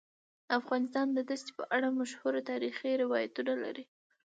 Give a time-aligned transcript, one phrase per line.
[0.59, 3.83] افغانستان د ښتې په اړه مشهور تاریخی روایتونه لري.